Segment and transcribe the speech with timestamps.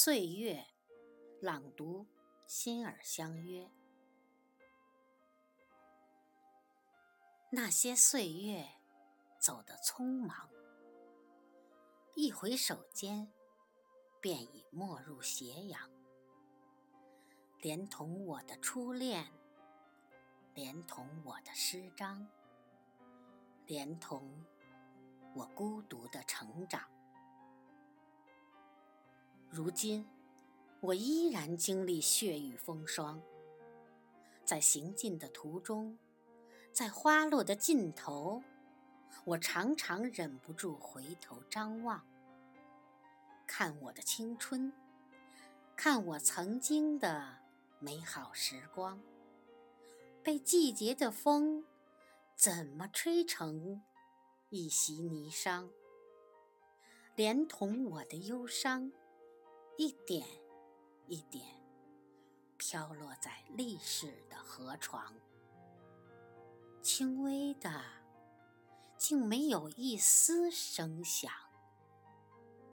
[0.00, 0.64] 岁月，
[1.40, 2.06] 朗读，
[2.46, 3.68] 心儿相约。
[7.50, 8.64] 那些岁月
[9.40, 10.48] 走得匆忙，
[12.14, 13.28] 一回首间，
[14.20, 15.90] 便已没入斜阳。
[17.60, 19.26] 连同我的初恋，
[20.54, 22.24] 连同我的诗章，
[23.66, 24.46] 连同
[25.34, 26.88] 我孤独的成长。
[29.58, 30.06] 如今，
[30.78, 33.20] 我依然经历血雨风霜，
[34.44, 35.98] 在行进的途中，
[36.72, 38.40] 在花落的尽头，
[39.24, 42.06] 我常常忍不住回头张望，
[43.48, 44.72] 看我的青春，
[45.74, 47.38] 看我曾经的
[47.80, 49.02] 美好时光，
[50.22, 51.64] 被季节的风
[52.36, 53.82] 怎么吹成
[54.50, 55.68] 一袭霓裳，
[57.16, 58.92] 连同我的忧伤。
[59.78, 60.26] 一点
[61.06, 61.46] 一点
[62.56, 65.14] 飘落在历史的河床，
[66.82, 67.70] 轻微的，
[68.96, 71.30] 竟没有一丝声响。